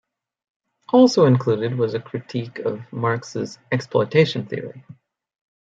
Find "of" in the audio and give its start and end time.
2.57-2.81